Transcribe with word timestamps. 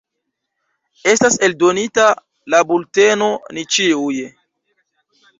Estas 1.11 1.35
eldonita 1.47 2.05
la 2.53 2.61
bulteno 2.71 3.27
Ni 3.57 3.65
ĉiuj. 3.75 4.17